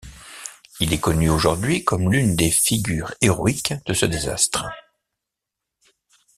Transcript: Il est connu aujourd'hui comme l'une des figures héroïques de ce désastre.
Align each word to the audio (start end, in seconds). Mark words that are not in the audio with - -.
Il 0.79 0.93
est 0.93 0.99
connu 0.99 1.29
aujourd'hui 1.29 1.83
comme 1.83 2.11
l'une 2.11 2.35
des 2.35 2.49
figures 2.49 3.13
héroïques 3.21 3.75
de 3.85 3.93
ce 3.93 4.07
désastre. 4.07 4.65